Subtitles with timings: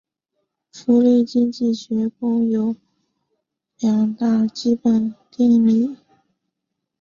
[0.73, 2.75] 福利经济学共有
[3.77, 5.95] 两大基本定理。